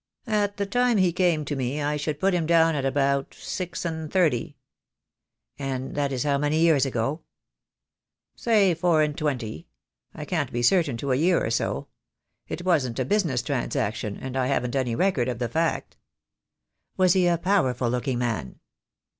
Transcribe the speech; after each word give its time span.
"At 0.25 0.57
the 0.57 0.65
time 0.65 0.97
he 0.97 1.13
came 1.13 1.45
to 1.45 1.55
me 1.55 1.79
I 1.79 1.95
should 1.95 2.19
put 2.19 2.33
him 2.33 2.47
down 2.47 2.73
at 2.73 2.85
about 2.85 3.35
six 3.35 3.85
and 3.85 4.11
thirty." 4.11 4.57
"And 5.59 5.93
that 5.93 6.11
is 6.11 6.23
how 6.23 6.39
many 6.39 6.57
years 6.59 6.87
ago?" 6.87 7.21
"Say 8.35 8.73
four 8.73 9.03
and 9.03 9.15
twenty— 9.15 9.67
I 10.15 10.25
can't 10.25 10.51
be 10.51 10.63
certain 10.63 10.97
to 10.97 11.11
a 11.11 11.15
year 11.17 11.45
or 11.45 11.51
so. 11.51 11.87
It 12.47 12.65
wasn't 12.65 12.97
a 12.97 13.05
business 13.05 13.43
transaction, 13.43 14.17
and 14.17 14.35
I 14.35 14.47
haven't 14.47 14.75
any 14.75 14.95
record 14.95 15.29
of 15.29 15.37
the 15.37 15.47
fact." 15.49 15.97
"Was 16.97 17.13
he 17.13 17.27
a 17.27 17.37
powerful 17.37 17.87
looking 17.87 18.17
man?" 18.17 18.59